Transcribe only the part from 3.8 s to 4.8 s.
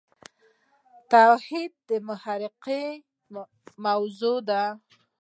موضوع ده.